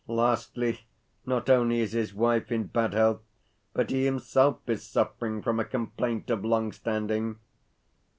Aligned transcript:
Lastly, 0.07 0.79
not 1.27 1.47
only 1.47 1.79
is 1.79 1.91
his 1.91 2.11
wife 2.11 2.51
in 2.51 2.63
bad 2.63 2.93
health, 2.95 3.21
but 3.71 3.91
he 3.91 4.03
himself 4.05 4.57
is 4.67 4.81
suffering 4.83 5.43
from 5.43 5.59
a 5.59 5.63
complaint 5.63 6.31
of 6.31 6.43
long 6.43 6.71
standing. 6.71 7.37